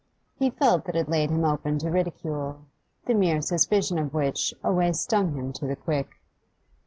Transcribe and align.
He 0.39 0.49
felt 0.49 0.85
that 0.85 0.95
it 0.95 1.09
laid 1.09 1.29
him 1.29 1.45
open 1.45 1.77
to 1.77 1.91
ridicule, 1.91 2.65
the 3.05 3.13
mere 3.13 3.39
suspicion 3.39 3.99
of 3.99 4.15
which 4.15 4.51
always 4.63 4.99
stung 4.99 5.35
him 5.35 5.53
to 5.53 5.67
the 5.67 5.75
quick. 5.75 6.09